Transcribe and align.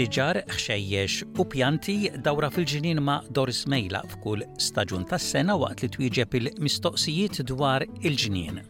siġar, 0.00 0.38
xejjex 0.56 1.18
u 1.42 1.44
pjanti 1.44 1.94
dawra 2.24 2.48
fil-ġinin 2.52 3.02
ma' 3.04 3.18
Doris 3.36 3.66
Mejla 3.68 3.98
f'kull 4.08 4.46
staġun 4.66 5.02
tas-sena 5.10 5.58
waqt 5.60 5.82
li 5.84 5.88
twieġeb 5.96 6.36
il-mistoqsijiet 6.38 7.42
dwar 7.50 7.84
il 8.00 8.16
ġinin 8.22 8.62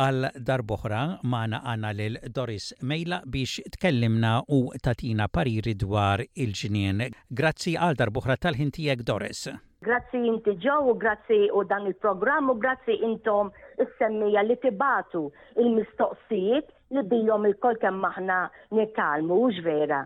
għal 0.00 0.26
darboħra 0.48 1.04
maħna 1.22 1.62
għana 1.70 1.94
lil 2.00 2.18
Doris 2.38 2.72
Mejla 2.82 3.20
biex 3.24 3.60
tkellimna 3.76 4.40
u 4.58 4.60
tatina 4.82 5.24
pariri 5.30 5.72
dwar 5.78 6.20
il-ġinien. 6.42 7.06
Grazzi 7.30 7.78
għal 7.80 7.96
darboħra 8.02 8.36
tal-ħintijek 8.36 9.06
Doris. 9.08 9.46
Grazzi 9.86 10.18
inti 10.26 10.52
ġew 10.64 10.80
u 10.90 10.92
grazzi 11.02 11.36
u 11.54 11.60
dan 11.70 11.84
il-programm 11.86 12.48
u 12.50 12.54
grazzi 12.62 12.96
intom 13.08 13.52
is-semmija 13.84 14.42
li 14.46 14.56
tibatu 14.64 15.20
il-mistoqsijiet 15.62 16.72
li 16.96 17.04
bijom 17.12 17.44
il-kol 17.52 17.78
kemm 17.84 18.00
maħna 18.06 18.38
nitalmu 18.78 19.36
u 19.44 19.52
vera. 19.68 20.00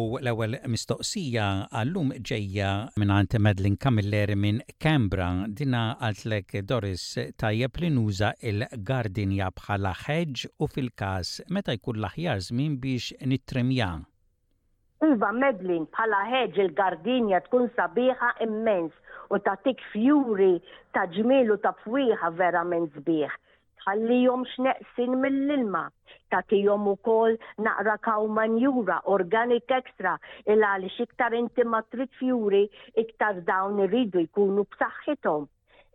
U 0.00 0.20
l-ewwel 0.20 0.58
mistoqsija 0.74 1.46
għallum 1.80 2.12
ġejja 2.30 2.70
minn 3.00 3.14
għant 3.16 3.40
Madeline 3.46 3.80
Kamilleri 3.86 4.36
minn 4.36 4.60
Kembra 4.84 5.30
dina 5.62 5.84
għaltlek 6.04 6.58
Doris 6.68 7.06
tajjeb 7.40 7.80
li 7.80 7.94
nuża 7.96 8.34
il-gardinja 8.52 9.48
bħala 9.62 9.94
ħeġ 10.04 10.44
u 10.60 10.68
fil-każ 10.76 11.38
meta 11.56 11.78
jkun 11.80 12.02
l-aħjar 12.04 12.44
żmien 12.50 12.76
biex 12.84 13.14
nittremja. 13.32 13.94
Iva 15.04 15.28
medlin 15.36 15.82
bħala 15.94 16.18
ħeġ 16.32 16.58
il-gardinja 16.64 17.38
tkun 17.46 17.64
sabiħa 17.78 18.28
immens 18.44 19.18
u 19.34 19.38
ta' 19.46 19.56
tik 19.66 19.82
fjuri 19.92 20.52
ta' 20.96 21.02
ġmilu 21.16 21.56
ta' 21.64 21.72
fwieħa 21.82 22.30
verament 22.38 22.94
Għalli 22.96 23.26
Tħallihom 23.82 24.44
x'neqsin 24.48 25.18
mill-ilma, 25.24 25.82
ta' 26.32 26.40
u 26.74 26.76
ukoll 26.92 27.36
naqra 27.66 27.96
kaw 28.06 28.22
manjura, 28.38 28.96
organic 29.16 29.74
extra, 29.80 30.14
il 30.46 30.62
għaliex 30.70 30.98
iktar 31.04 31.36
inti 31.42 31.66
matrit 31.74 32.12
fjuri 32.22 32.62
iktar 33.04 33.42
dawn 33.50 33.82
iridu 33.84 34.24
jkunu 34.28 34.64
b'saħħithom. 34.70 35.44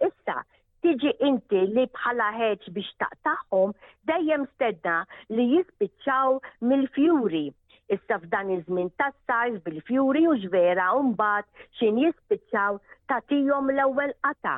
Issa, 0.09 0.37
tiġi 0.85 1.15
inti 1.31 1.63
li 1.73 1.87
bħala 1.97 2.29
ħeġ 2.41 2.69
biex 2.77 2.93
taqtaħħom 3.01 3.73
dejjem 4.11 4.45
stedna 4.53 4.99
li 5.33 5.49
jispiċċaw 5.55 6.37
mill-fjuri 6.69 7.47
Issa 7.95 8.15
f'dan 8.23 8.49
iż-żmien 8.55 8.89
tas-sajf 9.01 9.55
bil-fjuri 9.65 10.21
u 10.31 10.35
ġvera 10.43 10.89
u 10.97 11.01
mbagħad 11.09 11.47
xin 11.77 11.95
jispiċċaw 12.03 12.77
tagħtihom 13.11 13.71
l-ewwel 13.73 14.13
qata. 14.27 14.51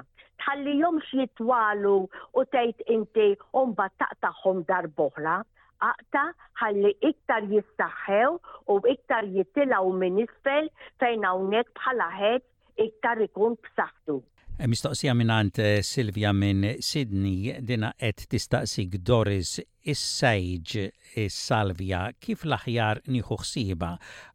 Tħallihom 0.44 0.98
jitwalu 1.08 1.94
u 2.10 2.44
tgħid 2.56 2.84
inti 2.98 3.30
u 3.56 3.64
mbagħad 3.70 4.02
taqtaħħom 4.04 4.64
darb'oħra. 4.74 5.38
Aqta 5.92 6.26
ħalli 6.64 6.92
iktar 7.12 7.48
jissaħħew 7.54 8.36
u 8.76 8.80
iktar 8.96 9.32
jittilaw 9.38 9.96
minn 10.04 10.20
isfel 10.26 10.68
fejn 11.04 11.24
hawnhekk 11.32 11.72
bħala 11.80 12.10
ħed 12.20 12.88
iktar 12.90 13.24
ikun 13.30 13.56
b'saħħtu. 13.64 14.20
Eh, 14.60 14.68
mistoqsija 14.70 15.14
minnant 15.16 15.58
eh, 15.62 15.82
Silvia 15.82 16.32
minn 16.36 16.66
Sydney 16.84 17.54
dina 17.68 17.92
qed 17.98 18.26
tistaqsik 18.32 18.92
Doris 19.08 19.52
is-sejġ 19.90 20.70
is-salvja 21.24 22.02
eh, 22.12 22.16
kif 22.22 22.44
l-aħjar 22.46 23.02
nieħu 23.08 23.38
ħsieba 23.44 23.92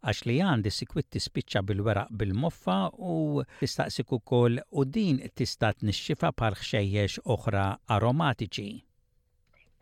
għax 0.08 0.24
li 0.26 0.38
għandi 0.48 0.72
sikwit 0.74 1.10
tispiċċa 1.14 1.62
bil-weraq 1.68 2.10
bil-moffa 2.22 2.78
u 2.96 3.44
tistaqsik 3.60 4.16
ukoll 4.18 4.58
u 4.72 4.86
din 4.98 5.20
tista' 5.40 5.70
tnixxifa 5.78 6.32
bħal 6.40 6.58
xejjex 6.64 7.20
oħra 7.36 7.66
aromatiċi. 7.96 8.72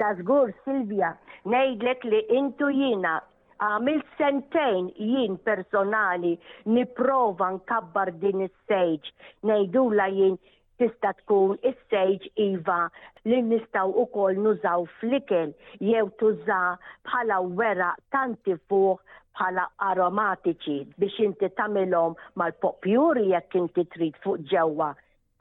Ta' 0.03 0.13
żgur 0.19 0.51
Silvia, 0.65 1.15
ngħidlek 1.47 2.11
li 2.11 2.21
intu 2.41 2.69
jiena 2.75 3.17
għamilt 3.63 4.07
sentejn 4.19 4.87
jien 5.01 5.35
personali 5.49 6.33
niprova 6.75 7.51
nkabbar 7.57 8.11
din 8.19 8.43
is-sejġ, 8.49 9.07
ngħidula 9.47 10.07
jien 10.15 10.35
tista 10.79 11.13
tkun 11.21 11.55
is-sejġ 11.71 12.27
iva 12.49 12.81
li 13.29 13.39
nistaw 13.47 13.93
u 13.93 14.05
kol 14.17 14.41
nużaw 14.47 14.89
flikel 14.99 15.53
jew 15.81 16.03
tuża 16.19 16.63
bħala 17.07 17.39
wera 17.61 17.93
tanti 18.17 18.57
fuq 18.69 18.99
bħala 19.39 19.69
aromatiċi 19.91 20.79
biex 20.99 21.23
inti 21.29 21.51
tamilhom 21.59 22.19
mal-popjuri 22.43 23.29
jekk 23.35 23.55
inti 23.63 23.87
trid 23.95 24.19
fuq 24.25 24.43
ġewwa 24.51 24.91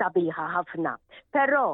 sabiħa 0.03 0.47
ħafna. 0.57 0.94
Però 1.34 1.66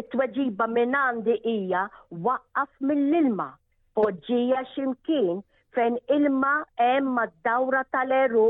it-tweġiba 0.00 0.66
minn 0.74 0.94
għandi 0.98 1.38
hija 1.52 1.86
waqqaf 2.10 2.70
mill-ilma 2.90 3.48
poġġija 3.94 4.62
ximkien 4.74 5.42
fejn 5.76 5.94
ilma 6.16 6.52
hemm 6.80 7.06
mad-dawra 7.16 7.80
tal 7.94 8.10
eru 8.18 8.44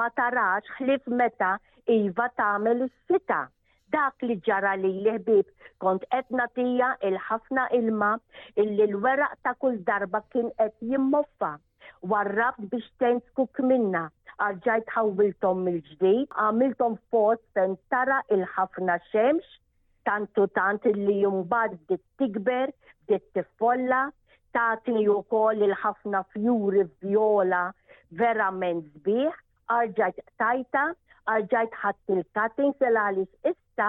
ma 0.00 0.06
tarax 0.20 0.72
ħlif 0.78 1.12
meta 1.20 1.52
iva 1.96 2.26
tagħmel 2.40 2.84
is-sita. 2.86 3.38
Dak 3.94 4.24
li 4.28 4.36
ġara 4.46 4.72
li 4.82 4.90
liħbib 5.06 5.52
kont 5.84 6.04
qed 6.14 6.34
natija 6.40 6.90
il-ħafna 7.10 7.66
ilma 7.78 8.10
illi 8.62 8.84
l-weraq 8.88 9.38
ta' 9.46 9.54
kull 9.64 9.78
darba 9.90 10.20
kien 10.34 10.50
qed 10.60 10.74
jimmoffa. 10.90 11.52
Warrabt 12.12 12.66
biex 12.72 12.88
tenskuk 13.02 13.58
minna, 13.70 14.04
għarġajt 14.46 14.92
ħawiltom 14.96 15.64
mil 15.68 15.78
ġdid 15.92 16.28
għamiltom 16.46 16.98
fost 17.14 17.44
fejn 17.56 17.78
tara 17.94 18.20
il-ħafna 18.36 18.98
xemx, 19.12 19.48
tantu 20.10 20.44
tant 20.58 20.84
illi 20.92 21.20
jumbad 21.22 21.78
bdiet 21.84 22.02
tikber, 22.20 22.74
bdiet 23.06 23.30
tiffolla, 23.34 24.04
tagħti 24.56 25.00
wkoll 25.12 25.64
il-ħafna 25.66 26.20
fjuri 26.34 26.84
vjola 27.04 27.58
verament 28.20 28.86
zbiħ, 29.00 29.34
arġajt 29.78 30.22
tajta, 30.40 30.84
arġajt 31.34 31.74
ħatt 31.82 32.14
il-cutting 32.16 32.86
għalis 33.02 33.32
issa 33.52 33.88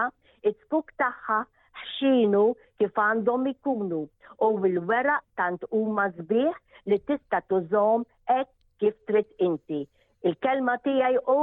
it 0.52 0.58
fuk 0.72 0.92
tagħha 1.00 1.40
ħxinu 1.84 2.44
kif 2.82 3.00
għandhom 3.06 3.48
ikunu 3.54 4.02
u 4.48 4.50
l-wera 4.68 5.16
tant 5.40 5.64
huma 5.70 6.10
sbieħ 6.18 6.60
li 6.92 7.00
tista' 7.08 7.40
tużom 7.52 8.04
hekk 8.36 8.52
kif 8.82 8.98
trid 9.10 9.30
inti. 9.48 9.86
Il-kelma 10.28 10.76
tiegħi 10.86 11.24
u 11.32 11.40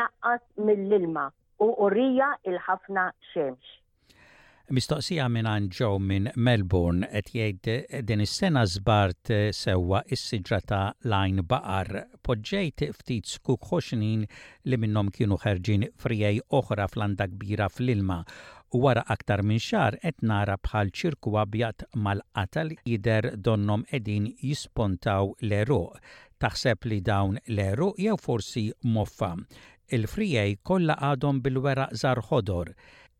naqqas 0.00 0.44
mill-ilma 0.68 1.28
u 1.62 1.72
urija 1.90 2.32
il-ħafna 2.50 3.10
xemx. 3.34 3.81
Mistoqsija 4.70 5.26
minn 5.28 5.48
għan 5.50 5.64
Joe 5.74 5.98
minn 6.00 6.28
Melbourne 6.36 7.06
qed 7.10 7.30
jgħid 7.34 8.04
din 8.06 8.22
is-sena 8.24 8.62
żbart 8.70 9.32
eh, 9.34 9.48
sewwa 9.52 10.02
is-siġra 10.06 10.60
ta' 10.62 10.94
lajn 11.10 11.42
baqar. 11.50 11.90
Poġġejt 12.22 12.84
ftit 12.98 13.26
skuk 13.34 13.66
ħoxnin 13.72 14.22
li 14.70 14.78
minnhom 14.78 15.10
kienu 15.10 15.38
ħerġin 15.42 15.88
frijej 15.98 16.38
oħra 16.60 16.86
fl-għanda 16.92 17.26
kbira 17.34 17.66
fl-ilma 17.74 18.20
u 18.72 18.80
wara 18.86 19.02
aktar 19.14 19.42
minn 19.44 19.60
xar 19.66 19.98
qed 20.00 20.22
nara 20.30 20.56
bħal 20.62 20.94
ċirku 20.94 21.34
abjad 21.42 21.82
mal-qatal 22.06 22.72
jider 22.86 23.32
donnom 23.36 23.82
edin 23.90 24.30
jispontaw 24.40 25.34
l 25.42 25.58
eru 25.66 25.82
Taħseb 26.42 26.86
li 26.90 27.00
dawn 27.06 27.36
l 27.46 27.58
eru 27.62 27.92
jew 28.02 28.14
forsi 28.18 28.64
moffa. 28.94 29.34
Il-frijej 29.92 30.56
kollha 30.66 30.94
għadhom 31.10 31.38
bil-weraq 31.44 31.92
żar 32.00 32.18
ħodor 32.30 32.72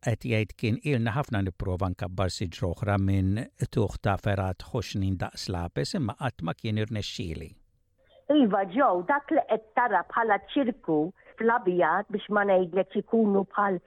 qed 0.04 0.24
jgħid 0.26 0.52
kien 0.60 0.76
ilna 0.90 1.12
ħafna 1.16 1.40
nipprova 1.46 1.88
nkabbar 1.92 2.30
siġra 2.36 2.68
oħra 2.72 2.96
minn 3.02 3.38
tuħ 3.76 4.00
ta' 4.04 4.16
ferat 4.24 4.64
ħoxnin 4.72 5.18
daqs 5.20 5.44
slapes 5.46 5.94
imma 5.98 6.16
qatt 6.22 6.42
ma 6.46 6.54
kien 6.60 6.80
irnexxieli. 6.82 7.50
Iva 8.40 8.64
ġew 8.76 9.04
dak 9.10 9.30
li 9.36 9.44
qed 9.52 9.68
tara 9.78 10.02
bħala 10.10 10.40
ċirku 10.54 10.98
fl-abjad 11.38 12.10
biex 12.16 12.34
ma 12.34 12.42
ngħidlek 12.50 12.96
ikunu 13.04 13.44
bħal 13.54 13.78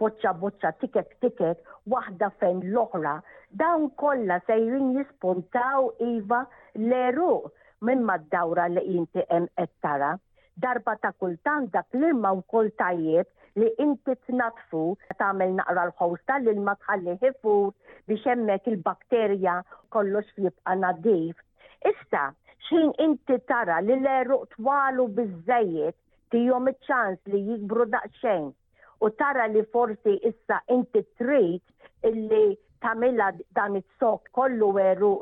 boċċa 0.00 0.32
boċċa 0.40 0.70
tiket 0.82 1.12
tiket 1.24 1.60
waħda 1.94 2.30
fejn 2.40 2.64
l-oħra 2.70 3.18
dawn 3.60 3.90
kollha 4.00 4.40
sejrin 4.48 4.94
jispuntaw 4.96 5.90
iva 6.14 6.44
l-eru 6.80 7.32
minn 7.84 8.04
mad-dawra 8.08 8.68
li 8.72 8.86
inti 8.96 9.26
hemm 9.28 9.50
qed 9.60 9.74
tara 9.84 10.14
darba 10.64 10.96
ta' 11.04 11.12
kultant 11.20 11.74
dak 11.76 11.90
l-ilma 12.00 12.32
wkoll 12.40 12.72
kultajiet 12.72 13.28
li 13.58 13.70
inti 13.82 14.14
tnatfu 14.26 14.80
tagħmel 15.20 15.54
naqra 15.60 15.84
l 15.88 15.92
ħosta 16.00 16.36
lil 16.44 16.60
ma 16.64 16.74
tħalli 16.82 17.14
ħifur 17.22 17.72
biex 18.10 18.26
hemmhekk 18.32 18.70
il-bakterja 18.72 19.54
kollox 19.96 20.30
jibqa' 20.44 20.76
nadif. 20.82 21.40
Issa 21.92 22.22
xejn 22.68 22.92
inti 23.06 23.38
tara 23.50 23.80
li 23.86 23.96
l-eruq 23.98 24.46
twalu 24.54 25.08
biżejjed 25.18 25.96
tihom 26.32 26.70
iċ-ċans 26.72 27.32
li 27.34 27.42
jikbru 27.50 27.88
daqsxejn 27.96 28.50
u 28.50 29.10
tara 29.20 29.48
li 29.50 29.64
forsi 29.74 30.14
issa 30.30 30.60
inti 30.76 31.02
trid 31.18 32.06
illi 32.06 32.44
tamela 32.84 33.30
dan 33.58 33.76
it-sok 33.80 34.30
kollu 34.38 34.70
weru 34.78 35.12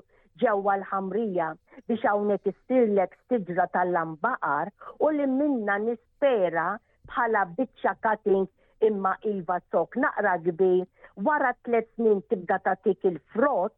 ġewwa 0.43 0.77
l-ħamrija 0.83 1.49
biex 1.89 2.05
hawnhekk 2.11 2.53
issirlek 2.53 3.17
stidra 3.23 3.69
tal-lambaqar 3.77 4.71
u 5.01 5.15
li 5.17 5.27
minna 5.33 5.79
nispera 5.89 6.69
bħala 7.09 7.41
bitxa 7.59 7.93
cutting 8.05 8.43
imma 8.89 9.13
iva 9.33 9.57
sok 9.73 9.97
naqra 10.03 10.35
kbir 10.47 10.87
wara 11.29 11.53
tlet 11.67 11.89
snin 11.97 12.21
tibda 12.33 12.59
tatik 12.67 13.07
il-frott 13.11 13.75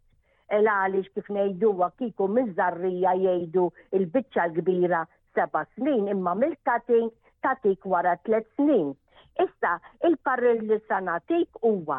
għaliex 0.59 1.12
kif 1.19 1.29
nejduwa 1.37 1.91
kiku 2.00 2.27
mizzarrija 2.38 3.12
jgħidu 3.23 3.67
il 4.00 4.09
l 4.09 4.55
kbira 4.59 5.05
seba 5.38 5.62
snin 5.75 6.11
imma 6.15 6.35
mill-cutting 6.41 7.11
tatik 7.47 7.87
wara 7.87 8.17
tlet 8.27 8.49
snin. 8.56 8.88
Issa, 9.43 9.77
il 10.05 10.17
parrill 10.27 10.65
li 10.69 10.77
sanatik 10.88 11.49
huwa 11.65 11.99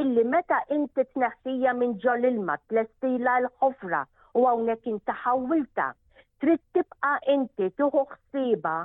illi 0.00 0.22
meta 0.32 0.58
inti 0.76 1.02
tneħsija 1.14 1.72
minn 1.78 1.94
ġol 2.04 2.28
ilma 2.30 2.56
tlestila 2.68 3.38
l-ħofra 3.42 4.02
u 4.36 4.44
għawnek 4.50 4.84
inti 4.92 5.14
ħawilta. 5.24 5.88
Trid 6.44 6.60
tibqa 6.76 7.14
inti 7.34 7.70
tuħu 7.80 8.04
ħsiba 8.12 8.76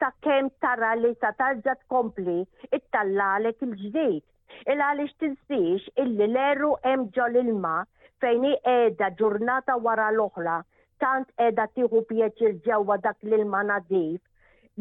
ta' 0.00 0.12
kem 0.24 0.48
tara 0.64 0.90
li 1.02 1.10
ta' 1.24 1.30
tarġa 1.40 1.74
tkompli 1.82 2.38
it-tallalek 2.78 3.62
il-ġdejt. 3.66 4.24
Il-għalix 4.72 5.12
tinsiex 5.22 5.86
illi 6.04 6.26
l-erru 6.32 6.70
hemm 6.86 7.06
ġol 7.18 7.38
ilma 7.42 7.76
fejn 8.24 8.44
qiegħda 8.66 9.08
ġurnata 9.20 9.76
wara 9.86 10.08
l-oħra 10.16 10.58
tant 11.04 11.28
qiegħda 11.40 11.66
tieħu 11.78 12.02
pjeċir 12.10 12.56
ġewwa 12.68 12.96
dak 13.06 13.18
l-ilma 13.28 13.62
nadif 13.70 14.22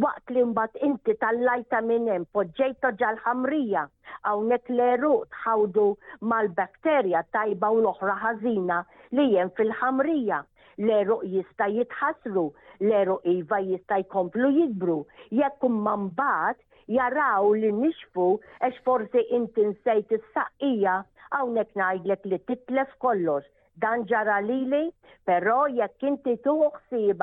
waqt 0.06 0.34
li 0.36 0.44
mbagħad 0.52 0.82
inti 0.90 1.16
tal-lajta 1.24 1.80
minn 1.90 2.12
hemm 2.16 2.28
poġġejta 2.38 2.92
ġal 3.04 3.22
ħamrija 3.26 3.86
hawnhekk 4.28 4.74
l-eru 4.78 5.14
tħawdu 5.38 5.88
mal-bakterja 6.34 7.24
tajba 7.38 7.72
u 7.78 7.80
l-oħra 7.84 8.18
ħażina 8.26 8.82
li 9.20 9.32
hemm 9.36 9.56
fil-ħamrija 9.62 10.44
l-eruq 10.84 11.22
jista' 11.34 11.66
jitħasru, 11.74 12.42
l-eruq 12.88 13.26
iva 13.34 13.60
jista' 13.70 13.98
jkomplu 14.04 14.50
jidbru 14.58 14.96
Jekk 15.40 15.64
man 15.86 16.02
bat 16.18 16.58
jaraw 16.98 17.54
li 17.62 17.70
nixfu 17.82 18.26
għax 18.62 18.82
forsi 18.88 19.22
inti 19.38 19.68
nsejt 19.72 20.12
is-saqqija 20.18 20.96
hawnhekk 21.36 21.78
ngħidlek 21.82 22.28
li 22.34 22.40
titlef 22.52 22.92
kollox. 23.06 23.48
Dan 23.84 24.04
ġara 24.10 24.36
lili, 24.50 24.84
però 25.30 25.56
jekk 25.78 26.04
inti 26.12 26.36
tuħ 26.44 27.18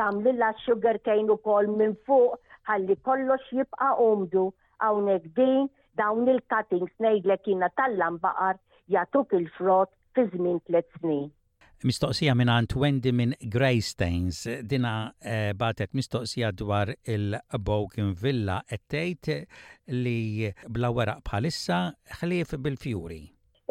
tam 0.00 0.20
li 0.26 0.32
la 0.42 0.52
sugar 0.64 0.96
kajnu 1.08 1.36
kol 1.48 1.66
minn 1.80 1.96
fuq 2.06 2.38
ħalli 2.68 2.96
kollox 3.08 3.42
jibqa' 3.56 3.90
omdu 4.10 4.44
hawnhekk 4.84 5.24
din 5.40 5.68
dawn 6.02 6.28
il-cuttings 6.34 6.92
ngħidlek 7.06 7.42
jiena 7.48 7.68
tal-lambaqar 7.80 8.56
jatuk 8.96 9.28
il 9.40 9.48
frot 9.56 9.92
fi 10.14 10.22
żmien 10.32 10.60
tliet 10.66 10.88
snin. 11.00 11.28
Mistoqsija 11.80 12.34
minn 12.36 12.50
għant 12.52 12.74
Wendy 12.76 13.10
minn 13.16 13.30
Greystains. 13.52 14.42
Dina 14.68 15.14
eh, 15.24 15.52
batet 15.56 15.94
mistoqsija 15.96 16.50
dwar 16.52 16.90
il-Bokin 17.08 18.10
Villa 18.20 18.58
ettejt 18.68 19.30
li 19.88 20.50
blawera 20.68 21.14
bħalissa 21.24 21.78
xlif 22.18 22.52
bil-fjuri. 22.60 23.22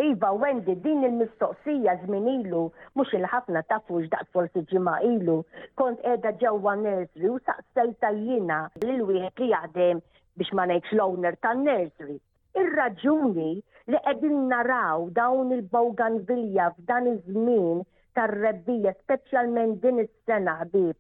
Iva, 0.02 0.32
Wendy, 0.42 0.74
din 0.82 1.06
il-mistoqsija 1.06 2.00
zminilu, 2.08 2.64
mux 2.98 3.14
il-ħafna 3.14 3.62
tafu 3.70 4.02
daq 4.10 4.26
forsi 4.34 4.66
ġima 4.74 4.98
ilu, 5.12 5.38
kont 5.78 6.02
edha 6.16 6.34
ġewwa 6.42 6.74
nursery 6.82 7.30
u 7.30 7.38
saqsejta 7.46 8.10
jina 8.24 8.62
l-wieħed 8.82 9.44
li 9.46 9.52
għadem 9.60 10.02
biex 10.42 10.58
ma 10.58 10.66
ngħidx 10.66 10.98
l-owner 10.98 11.38
tan 11.46 11.62
nersri 11.70 12.18
Ir-raġuni 12.58 13.52
li 13.94 14.00
qegħdin 14.08 14.40
naraw 14.50 15.06
dawn 15.14 15.52
il-Bogan 15.60 16.16
Villa 16.26 16.72
f'dan 16.74 17.06
iż-żmien 17.14 17.86
tar-rebbija, 18.18 18.94
speċjalment 19.04 19.80
din 19.84 20.02
is-sena 20.06 20.56
ħbib. 20.64 20.98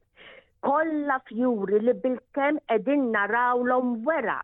Kollha 0.65 1.17
fjuri 1.29 1.79
li 1.85 1.93
bil-kem 2.03 2.57
qegħdin 2.69 3.05
narawlhom 3.13 3.93
wera. 4.09 4.37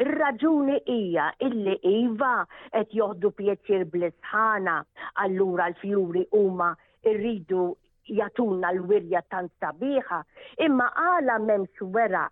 Ir-raġuni 0.00 0.78
hija 0.94 1.30
illi 1.44 1.74
iva 1.90 2.46
qed 2.72 2.94
joħdu 2.96 3.30
pjeċir 3.36 3.84
bl-isħana, 3.92 4.78
allura 5.24 5.66
l-fjuri 5.70 6.26
huma 6.40 6.70
irridu 7.10 7.64
jatuna 8.10 8.72
l-wirja 8.74 9.20
tan 9.32 9.48
sabiħa, 9.60 10.22
imma 10.66 10.88
għala 11.02 11.36
memx 11.46 11.84
wera. 11.96 12.24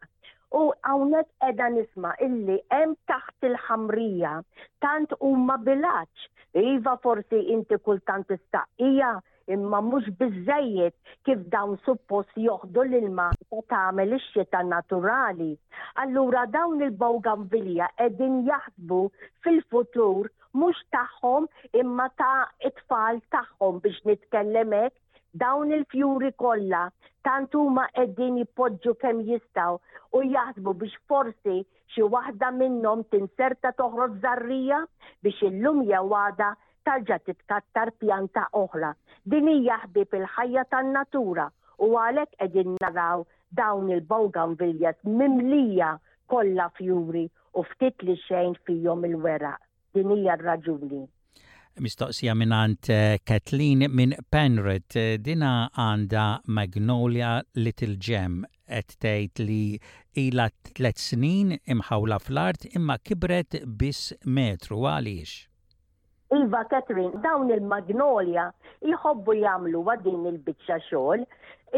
U 0.57 0.71
għawnek 0.73 1.29
edha 1.51 1.67
nisma 1.75 2.15
illi 2.25 2.57
hemm 2.73 2.95
ta' 3.11 3.18
ħamrija, 3.79 4.31
tant 4.83 5.15
huma 5.23 5.57
bilaċ, 5.63 6.29
iva 6.63 6.95
forsi 7.03 7.41
inti 7.55 7.79
kultant 7.87 8.31
istaqija, 8.35 9.13
imma 9.55 9.79
mhux 9.81 10.11
bizzejiet 10.21 10.95
kif 11.25 11.41
dawn 11.53 11.79
suppost 11.87 12.35
joħdu 12.37 12.83
l-ilma 12.83 13.29
ta' 13.39 13.63
tagħmel 13.73 14.11
ix-xita 14.19 14.61
naturali. 14.73 15.51
Allura 16.03 16.43
dawn 16.53 16.85
il 16.85 16.93
bilja 17.55 17.89
qegħdin 18.03 18.43
jaħdbu 18.51 18.99
fil-futur 19.47 20.29
mhux 20.59 20.85
tagħhom 20.99 21.49
imma 21.81 22.11
ta' 22.21 22.49
it-tfal 22.69 23.23
tagħhom 23.39 23.81
biex 23.87 24.03
nitkellem 24.13 24.77
hekk 24.83 24.97
dawn 25.37 25.71
il-fjuri 25.77 26.29
kollha 26.41 26.81
tant 27.27 27.53
huma 27.57 27.83
qegħdin 27.97 28.37
jipodġu 28.41 28.93
kemm 29.03 29.19
jistgħu 29.29 29.73
u 30.17 30.23
jaħsbu 30.35 30.73
biex 30.83 30.95
forsi 31.11 31.57
xi 31.93 32.07
waħda 32.15 32.49
minnhom 32.61 33.03
tinserta 33.15 33.73
toħroġ 33.81 34.15
żarrija 34.23 34.79
biex 35.27 35.45
illum 35.51 35.83
jew 35.91 36.15
għada 36.21 36.49
tarġa' 36.91 37.21
titkattar 37.27 37.93
pjanta 38.05 38.47
oħra. 38.63 38.95
Din 39.35 39.51
hija 39.55 39.77
ħbieb 39.91 40.17
il-ħajja 40.21 40.65
tan-natura 40.73 41.49
u 41.85 41.91
għalhekk 42.07 42.39
qegħdin 42.45 42.75
naraw 42.81 43.27
dawn 43.61 43.93
il 43.99 44.03
viljas 44.65 44.97
mimlija 45.05 45.93
kollha 46.35 46.71
fjuri 46.81 47.27
u 47.53 47.63
ftit 47.75 48.01
li 48.09 48.17
xejn 48.25 48.57
fihom 48.65 49.05
il-weraq. 49.11 49.61
Din 49.93 50.11
hija 50.17 50.39
r-raġuni 50.41 51.05
mistoqsija 51.81 52.35
minant 52.35 52.89
eh, 52.91 53.19
Kathleen 53.25 53.85
minn 53.97 54.15
Penrith. 54.31 54.97
Eh, 54.97 55.17
dina 55.23 55.69
għanda 55.77 56.25
Magnolia 56.55 57.39
Little 57.57 57.97
Gem 58.07 58.43
qed 58.69 58.91
tgħid 59.01 59.43
li 59.49 59.79
ilha 60.21 60.49
tliet 60.77 61.01
snin 61.01 61.55
imħawla 61.59 62.19
fl-art 62.27 62.67
imma 62.77 62.99
kibret 62.99 63.61
biss 63.81 64.13
metru 64.25 64.83
għaliex. 64.91 65.45
Iva 66.37 66.61
Katrin, 66.69 67.15
dawn 67.25 67.49
il-Magnolia 67.55 68.51
jħobbu 68.85 69.37
jagħmlu 69.41 69.85
din 70.05 70.27
il-biċċa 70.35 70.77
xogħol, 70.91 71.25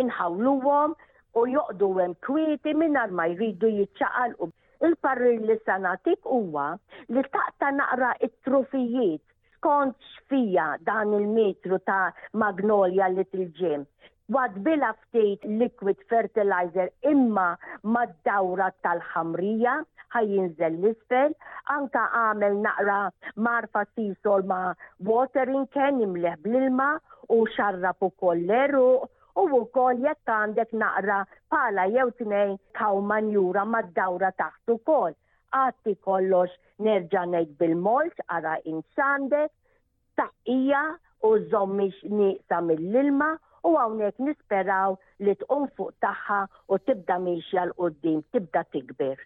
għom 0.00 0.96
u 1.38 1.44
joqdu 1.54 1.90
għem 2.02 2.16
kwieti 2.26 2.72
mingħajr 2.74 3.12
ma 3.14 3.28
jridu 3.30 3.70
jiċċaqalqu. 3.76 4.50
Il-parril 4.80 5.44
li 5.46 5.58
sanatik 5.68 6.24
huwa 6.26 6.72
li 7.14 7.22
taqta 7.30 7.68
naqra 7.76 8.14
it 8.24 8.32
trufijiet 8.48 9.20
skont 9.60 9.94
fija 10.28 10.66
dan 10.88 11.12
il-metru 11.18 11.78
ta' 11.88 12.12
magnolja 12.42 13.08
li 13.14 13.24
tilġem. 13.32 13.82
Wad 14.36 14.56
bila 14.68 14.88
ftejt 15.00 15.44
liquid 15.60 15.98
fertilizer 16.12 16.88
imma 17.12 17.46
mad-dawra 17.96 18.68
tal-ħamrija 18.86 19.74
ħajinżel 20.16 20.76
l-isfel, 20.78 21.34
anka 21.76 22.04
għamel 22.20 22.56
naqra 22.64 23.00
marfa 23.48 23.84
sisol 23.94 24.46
ma' 24.52 24.72
watering 25.10 25.66
can 25.76 26.00
imleħ 26.06 26.38
bl-ilma 26.46 26.88
u 27.38 27.42
xarrab 27.56 28.08
u 28.08 28.12
kolleru 28.24 28.86
u 29.40 29.42
u 29.60 29.86
jekk 30.06 30.38
għandek 30.38 30.74
naqra 30.84 31.18
pala 31.56 31.88
jew 31.98 32.08
tnejn 32.22 32.56
kaw 32.80 32.94
manjura 33.12 33.64
mad-dawra 33.76 34.30
taħtu 34.44 34.78
kol 34.92 35.12
għatti 35.58 35.92
kollox 36.06 36.52
nerġa' 36.86 37.26
ngħid 37.32 37.54
bil-mort 37.62 38.20
ara 38.36 38.52
insandek, 38.72 39.52
taqija 40.20 40.82
u 41.30 41.36
żommix 41.52 42.02
nieqsa 42.20 42.60
mill-ilma 42.68 43.30
u 43.70 43.74
hawnhekk 43.76 44.22
nisperaw 44.28 44.96
li 45.26 45.34
tqum 45.42 45.66
fuq 45.76 45.90
tagħha 46.06 46.40
u 46.72 46.78
tibda 46.86 47.18
miexja 47.26 47.66
l 47.68 47.74
qoddim 47.80 48.22
tibda 48.34 48.62
tikber. 48.74 49.18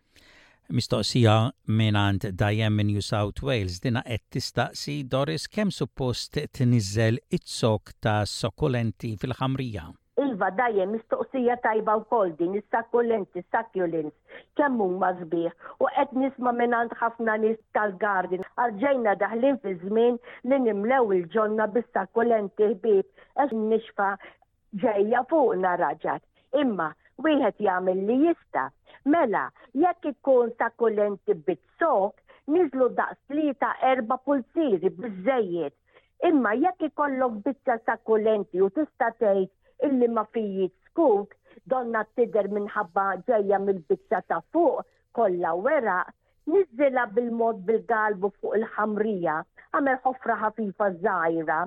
Mistoqsija 0.73 1.37
minant 1.78 2.25
dajem 2.40 2.75
minn 2.78 2.93
New 2.95 3.04
South 3.11 3.43
Wales 3.47 3.81
dina 3.85 4.00
qed 4.09 4.25
tistaqsi 4.37 4.97
Doris 5.12 5.45
kemm 5.54 5.71
suppost 5.81 6.38
t-nizzel 6.54 7.21
it-sok 7.37 7.93
ta' 8.02 8.23
sokulenti 8.40 9.12
fil-ħamrija. 9.21 9.90
Ilva 10.23 10.49
dajem 10.56 10.90
mistoqsija 10.94 11.54
tajba 11.62 11.94
u 11.99 12.02
kol 12.12 12.28
din, 12.40 12.52
is-sakkulenti, 12.59 13.40
kemmu 13.50 14.12
kemm 14.61 14.83
huma 14.83 15.09
u 15.18 15.88
qed 15.97 16.11
nisma' 16.21 16.52
mingħand 16.59 16.92
ħafna 17.00 17.35
nies 17.44 17.56
tal-gardin. 17.78 18.44
Arġejna 18.64 19.14
daħlin 19.23 19.59
fi 19.64 19.73
żmien 19.80 20.18
li 20.50 20.59
nimlew 20.66 21.16
il-ġonna 21.16 21.66
bis-sakkulenti 21.78 22.68
ħbieb 22.75 23.06
għax 23.38 23.54
nixfa 23.73 24.12
ġejja 24.85 25.25
fuqna 25.35 25.73
raġat. 25.83 26.23
Imma 26.62 26.88
wieħed 27.28 27.66
jagħmel 27.68 28.04
li 28.12 28.21
jista. 28.26 28.68
Mela, 29.16 29.42
jekk 29.83 30.12
ikun 30.14 30.54
sakkulenti 30.62 31.35
bit-sok, 31.47 32.23
niżlu 32.59 32.90
daqs 33.02 33.35
li 33.40 33.50
ta' 33.64 33.75
erba' 33.90 34.23
pulsiri 34.30 34.94
biżejjed. 35.00 35.75
Imma 36.30 36.54
jekk 36.62 36.88
ikollok 36.92 37.42
biċċa 37.49 37.80
sakkulenti 37.90 38.62
u 38.62 38.71
tista' 38.78 39.11
tgħid 39.21 39.52
illi 39.83 40.09
ma 40.09 40.25
fijiet 40.35 40.73
skuk 40.88 41.35
donna 41.73 42.04
tider 42.16 42.49
minħabba 42.57 43.07
ġejja 43.31 43.59
mill-bicċa 43.66 44.21
ta' 44.33 44.38
fuq 44.54 44.85
kollha 45.19 45.52
wera 45.66 45.99
nizzela 46.54 47.07
bil-mod 47.16 47.62
bil-galbu 47.71 48.31
fuq 48.40 48.57
il-ħamrija 48.61 49.38
għamel 49.73 50.02
ħofra 50.04 50.37
ħafifa 50.43 50.88
żgħira 51.00 51.59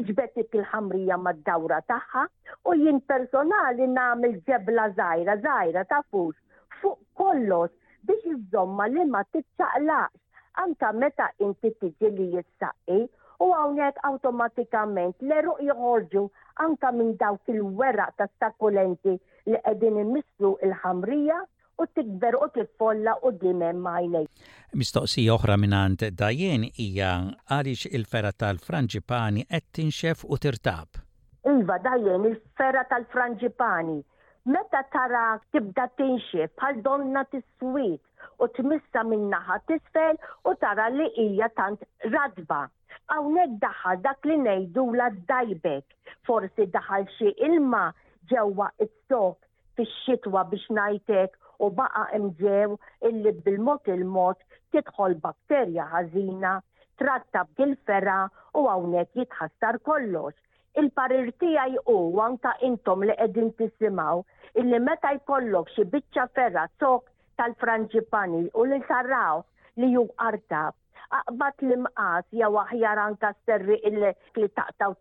iġbetik 0.00 0.54
il-ħamrija 0.60 1.18
mad-dawra 1.26 1.80
tagħha 1.92 2.26
u 2.72 2.76
jien 2.82 3.00
personali 3.12 3.88
nagħmel 3.96 4.38
ġebla 4.50 4.88
żgħira 4.94 5.38
żgħira 5.42 5.86
ta' 5.94 6.02
fux 6.10 6.38
fuq 6.80 6.98
kollox 7.18 7.74
biex 8.12 8.34
iżomma 8.34 8.88
li 8.92 9.08
ma 9.14 9.24
titċaqlaqx 9.32 10.42
anka 10.66 10.92
meta 11.04 11.30
inti 11.48 11.70
t-tġili 11.80 12.30
jissaqi 12.36 13.02
u 13.44 13.48
hawnhekk 13.52 14.04
awtomatikament 14.10 15.18
l-eruq 15.26 15.60
joħorġu 15.70 16.22
anka 16.64 16.90
minn 16.92 17.16
dawk 17.20 17.48
il-weraq 17.52 18.14
ta' 18.20 18.28
stakulenti 18.36 19.12
li 19.50 19.58
qegħdin 19.66 19.98
immislu 20.02 20.52
il-ħamrija 20.68 21.38
u 21.82 21.86
tikber 21.98 22.38
u 22.40 22.48
tiffolla 22.56 23.14
u 23.28 23.32
dimem 23.42 23.82
majnej. 23.86 24.26
Mistoqsija 24.80 25.34
oħra 25.36 25.58
minant 25.60 26.06
Dajen 26.20 26.64
hija 26.72 27.10
għaliex 27.52 27.92
il-fera 27.98 28.32
tal-franġipani 28.32 29.44
qed 29.52 29.66
tinxef 29.80 30.24
u 30.30 30.38
tirtab. 30.46 31.00
Iva 31.52 31.76
Dajen, 31.88 32.24
il-fera 32.32 32.86
tal-franġipani 32.90 34.00
meta 34.52 34.80
tara 34.94 35.26
tibda 35.52 35.88
tinxef 36.00 36.52
bħal 36.56 36.80
donna 36.88 37.24
tiswit 37.32 38.02
u 38.44 38.48
tmissa 38.56 39.02
minnaħa 39.10 39.56
tisfel 39.70 40.18
u 40.48 40.54
tara 40.64 40.86
li 40.94 41.06
hija 41.24 41.48
tant 41.60 41.82
radba. 42.14 42.58
Hawnhekk 43.12 43.58
daħal 43.64 44.00
dak 44.06 44.28
li 44.30 44.36
ngħidu 44.42 44.84
la 45.00 45.06
dajbek, 45.30 45.86
forsi 46.28 46.66
daħal 46.76 47.06
xi 47.16 47.30
ilma 47.48 47.84
ġewwa 48.32 48.68
it-sok 48.82 49.38
fix-xitwa 49.78 50.42
biex 50.52 50.72
ngħidlek 50.78 51.36
u 51.62 51.70
baqa 51.78 52.04
imġew 52.18 52.76
illi 53.10 53.32
bil-mod 53.46 53.92
il-mod 53.94 54.42
titħol 54.74 55.14
bakterja 55.24 55.86
ħażina, 55.92 56.54
tratta 57.00 57.44
b'dil-ferra 57.52 58.18
u 58.60 58.66
hawnhekk 58.68 59.20
jitħassar 59.22 59.80
kollox. 59.88 60.34
Il-parir 60.76 61.30
tiegħi 61.40 61.86
u 61.88 61.96
anka 62.20 62.52
intom 62.68 63.06
li 63.08 63.14
qegħdin 63.22 63.54
tisimgħu 63.60 64.20
illi 64.64 64.80
meta 64.90 65.14
jkollok 65.20 65.70
xi 65.78 65.86
biċċa 65.94 66.28
ferra 66.36 66.66
sok 66.82 67.12
tal-Franġipani 67.40 68.44
u 68.60 68.66
li 68.70 68.80
sarraw 68.88 69.42
li 69.80 69.90
ju 69.94 70.02
artab 70.28 70.76
aqbat 71.18 71.62
l-imqas 71.66 72.28
jew 72.40 72.50
aħjar 72.62 73.00
anka 73.04 73.30
serri 73.48 73.76
li 73.98 74.48
taqtaw 74.60 74.94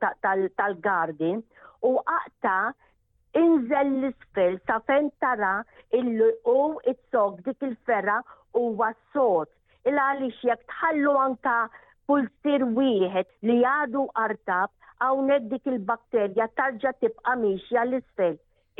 tal-gardi 0.62 1.32
u 1.90 1.94
aqta 2.20 2.56
inżel 3.44 3.94
l-isfel 4.00 4.60
sa 4.68 4.78
fejn 4.90 5.10
tara 5.24 5.54
illi 6.00 6.30
u 6.56 6.58
it 6.94 7.02
sog 7.16 7.42
dik 7.48 7.66
il-ferra 7.70 8.20
u 8.60 8.66
wassot 8.84 9.52
il 9.92 10.00
għaliex 10.06 10.42
jekk 10.52 10.68
tħallu 10.74 11.16
anka 11.26 11.58
pulsir 12.10 12.66
wieħed 12.78 13.32
li 13.50 13.60
jadu 13.64 14.06
artab 14.28 14.72
hawnhekk 15.04 15.50
dik 15.56 15.72
il-bakterja 15.74 16.46
tarġa' 16.60 16.94
tibqa' 17.04 17.34
mixja 17.42 17.84
l-isfel. 17.86 18.36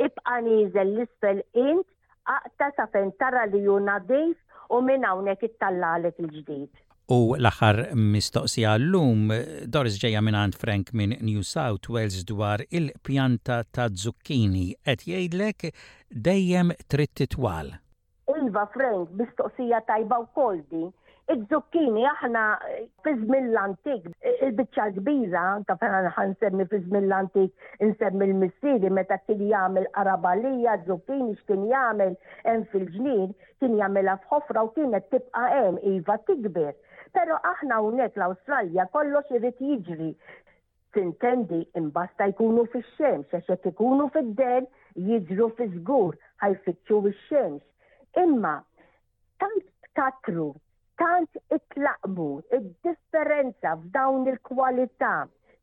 Ibqa' 0.06 0.38
nizel 0.46 0.94
l-isfel 0.96 1.40
int 1.66 1.86
aqta 2.34 2.70
sa 2.76 2.86
fejn 2.92 3.10
tara 3.20 3.44
li 3.52 3.60
ju 3.66 3.78
nadif 3.80 4.36
u 4.76 4.80
minn 4.86 5.06
hawnhekk 5.08 5.44
it-tallalek 5.48 6.16
il-ġdid. 6.22 6.68
U 7.16 7.18
l-axar 7.38 7.76
mistoqsija 8.12 8.72
l-lum, 8.80 9.28
Doris 9.72 9.98
ġeja 10.02 10.20
minn 10.26 10.34
għand 10.40 10.58
Frank 10.62 10.90
minn 10.92 11.14
New 11.28 11.44
South 11.46 11.86
Wales 11.88 12.18
dwar 12.30 12.64
il-pjanta 12.68 13.60
ta' 13.74 13.86
zucchini. 14.04 14.68
Et 14.90 15.06
jgħidlek 15.08 15.68
dejjem 16.28 16.74
trittitwal. 16.90 17.76
Iva 18.36 18.66
Frank, 18.74 19.14
mistoqsija 19.20 19.78
tajba 19.88 20.18
u 20.24 20.26
koldi 20.34 20.84
Iż-żukkini 21.32 22.02
aħna 22.08 22.40
fi 23.04 23.10
l-antik, 23.36 24.04
il-biċċa 24.32 24.84
kbira, 24.98 25.40
ta' 25.70 25.74
fena 25.80 26.02
ħansemmi 26.16 26.64
fi 26.68 26.76
fizmill 26.78 27.08
l-antik, 27.08 27.54
insemmi 27.82 28.28
l-missieri 28.28 28.90
meta 28.98 29.16
kien 29.26 29.40
jagħmel 29.48 29.88
arabalija, 30.02 30.76
żukkini 30.86 31.32
x'kien 31.40 31.64
jagħmel 31.72 32.12
hemm 32.44 32.62
fil-ġnien, 32.74 33.32
kien 33.58 33.74
jgħamil 33.80 34.10
f'ħofra 34.14 34.62
u 34.68 34.70
kienet 34.76 35.08
tibqa' 35.16 35.48
hemm 35.56 35.80
iva 35.96 36.16
tikber. 36.30 36.70
Pero 37.18 37.38
aħna 37.54 37.80
hawnhekk 37.80 38.20
l-Awstralja 38.22 38.84
kollox 38.94 39.34
irid 39.40 39.64
jiġri 39.70 40.12
tintendi 40.94 41.58
imbasta 41.82 42.28
jkunu 42.36 42.68
fix 42.70 42.86
xemx 43.00 43.34
għax 43.40 43.50
jekk 43.56 43.72
ikunu 43.74 44.06
fid-den 44.14 44.70
jiġru 45.10 45.50
fi 45.58 45.66
żgur 45.74 46.14
ħajfittxu 46.44 47.00
ix-xemx. 47.10 47.60
Imma 48.22 48.54
tant 49.42 49.72
katru 49.98 50.52
tant 51.00 51.36
itlaqbu 51.56 52.26
id-differenza 52.56 53.72
f'dawn 53.80 54.22
il-kwalità 54.32 55.10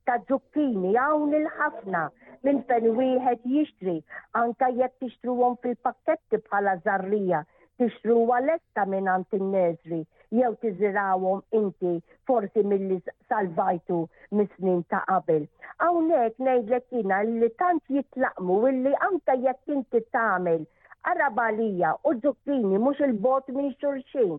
ta' 0.09 0.17
zucchini 0.31 0.91
hawn 1.03 1.31
il-ħafna 1.37 2.01
minn 2.47 2.59
fejn 2.71 2.85
wieħed 2.99 3.47
jixtri 3.53 3.95
anka 4.41 4.69
jekk 4.81 4.99
tixtruhom 5.03 5.55
fil-pakketti 5.63 6.39
bħala 6.43 6.75
żarrija 6.87 7.39
tixtru 7.81 8.17
għaletta 8.37 8.85
minn 8.93 9.09
ant 9.15 9.37
in-nezri 9.39 10.03
jew 10.41 10.51
tiżirawhom 10.65 11.41
inti 11.61 11.95
forsi 12.29 12.65
milli 12.73 12.99
salvajtu 13.31 13.97
mis-snin 14.37 14.83
ta' 14.93 15.01
qabel. 15.07 15.47
Hawnhekk 15.83 16.45
ngħidlek 16.45 16.87
jiena 16.97 17.23
li 17.31 17.49
tant 17.63 17.83
jitlaqmu 17.95 18.59
illi 18.73 18.93
anka 19.09 19.37
jekk 19.47 19.77
inti 19.79 20.03
tagħmel 20.17 20.65
arabalija 21.13 21.95
u 22.11 22.15
zucchini 22.25 22.77
mhux 22.85 23.07
il-bot 23.09 23.49
minn 23.59 23.73
xulxin 23.81 24.37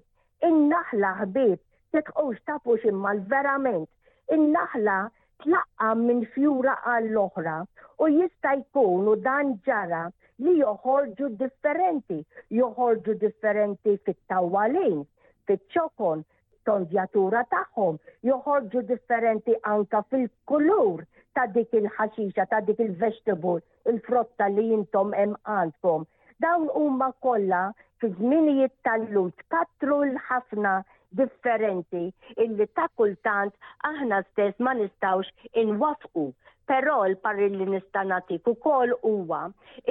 in-naħla 0.48 1.10
ħbib 1.20 1.60
titqux 1.94 2.42
tapux 2.48 2.84
imma 2.90 3.12
l-verament. 3.16 3.88
In-naħla 4.36 4.96
tlaqqa 5.44 5.92
minn 6.00 6.22
fjura 6.34 6.76
għall-oħra 6.94 7.56
u 8.04 8.08
jista' 8.18 8.56
jkun 8.62 9.08
u 9.12 9.16
dan 9.24 9.54
ġara 9.66 10.04
li 10.44 10.56
joħorġu 10.60 11.28
differenti, 11.40 12.18
joħorġu 12.58 13.14
differenti 13.22 13.96
fit-tawalin, 14.06 15.04
fit-ċokon, 15.48 16.24
tondjatura 16.64 17.44
tagħhom, 17.52 17.98
joħorġu 18.26 18.84
differenti 18.88 19.54
anka 19.68 20.02
fil-kulur 20.10 21.04
ta' 21.36 21.46
dik 21.52 21.76
il-ħaxixa, 21.80 22.48
ta' 22.50 22.60
dik 22.66 22.80
il-vegetable, 22.86 23.60
il-frotta 23.90 24.50
li 24.54 24.68
jintom 24.72 25.14
hemm 25.14 25.38
għandkom. 25.58 26.06
Dawn 26.42 26.66
huma 26.74 27.12
kollha 27.22 27.66
fi 28.04 28.12
żminijiet 28.18 28.72
tal-lut 28.84 29.36
patrul 29.52 30.10
ħafna 30.28 30.72
differenti 31.16 32.08
illi 32.42 32.66
ta' 32.76 32.88
kultant 33.00 33.54
aħna 33.90 34.22
stess 34.30 34.60
ma 34.60 34.72
nistawx 34.76 35.30
inwafqu. 35.62 36.32
Però 36.68 36.96
l-parri 37.04 37.50
li 37.52 37.66
nistanatik 37.68 38.46
u 38.48 38.54
kol 38.60 38.94
uwa 39.08 39.40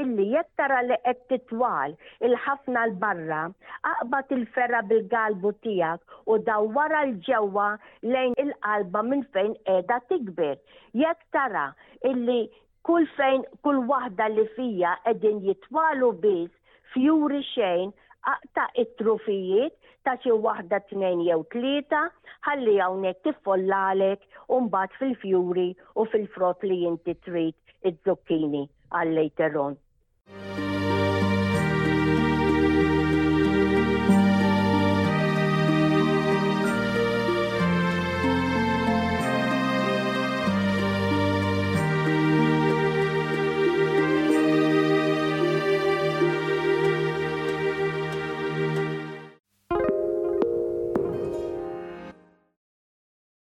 illi 0.02 0.26
jettara 0.34 0.80
li 0.86 0.98
qed 1.06 1.22
titwal 1.32 1.94
il-ħafna 2.28 2.86
l-barra 2.92 3.44
aqbat 3.92 4.32
il-ferra 4.38 4.80
bil-galbu 4.90 5.52
tijak 5.66 6.02
u 6.34 6.40
dawwara 6.48 7.04
l-ġewwa 7.08 7.68
lejn 8.14 8.34
il-qalba 8.44 9.04
minn 9.10 9.24
fejn 9.34 9.54
edha 9.78 10.00
tikber. 10.10 10.58
Jettara 10.98 11.68
illi 12.10 12.48
kull 12.86 13.06
fejn 13.18 13.46
kull 13.64 13.84
waħda 13.94 14.28
li 14.34 14.48
fija 14.58 14.98
edin 15.14 15.46
jitwalu 15.46 16.12
biss 16.26 16.58
fjuri 16.94 17.40
xejn 17.54 17.94
ta' 18.56 18.70
it-trufijiet 18.84 19.76
ta' 20.08 20.16
xi 20.24 20.32
waħda 20.46 20.80
tnejn 20.92 21.24
jew 21.28 21.40
tlieta, 21.56 22.02
ħalli 22.48 22.78
hawnhekk 22.86 23.24
tiffollalek 23.28 24.28
u 24.58 24.62
mbagħad 24.68 24.98
fil-fjuri 25.02 25.68
u 26.04 26.08
fil-frott 26.14 26.68
li 26.72 26.80
inti 26.92 27.18
trid 27.28 27.92
iż 27.92 28.00
żukkini 28.08 28.68
għal 29.00 29.18
later 29.22 29.60
on. 29.68 29.83